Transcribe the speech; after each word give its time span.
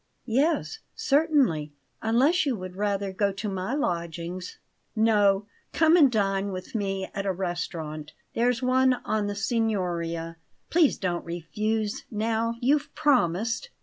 "Yes, 0.25 0.79
certainly, 0.95 1.73
unless 2.01 2.43
you 2.47 2.55
would 2.55 2.75
rather 2.75 3.13
go 3.13 3.31
to 3.33 3.47
my 3.47 3.75
lodgings." 3.75 4.57
"No; 4.95 5.45
come 5.73 5.95
and 5.95 6.11
dine 6.11 6.51
with 6.51 6.73
me 6.73 7.07
at 7.13 7.27
a 7.27 7.31
restaurant. 7.31 8.13
There's 8.33 8.63
one 8.63 8.95
on 9.05 9.27
the 9.27 9.35
Signoria. 9.35 10.37
Please 10.71 10.97
don't 10.97 11.23
refuse, 11.23 12.05
now; 12.09 12.55
you've 12.61 12.95
promised!" 12.95 13.69